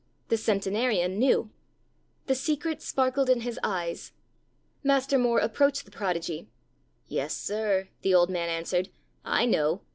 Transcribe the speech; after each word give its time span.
The 0.29 0.35
centenarian 0.37 1.19
knew. 1.19 1.51
The 2.25 2.33
secret 2.33 2.81
sparkled 2.81 3.29
in 3.29 3.41
his 3.41 3.59
eyes. 3.61 4.13
Master 4.81 5.19
More 5.19 5.37
approached 5.37 5.85
the 5.85 5.91
prodigy. 5.91 6.49
'Yes, 7.07 7.37
sir,' 7.37 7.87
the 8.01 8.15
old 8.15 8.31
man 8.31 8.49
answered, 8.49 8.89
'I 9.25 9.45
know. 9.45 9.81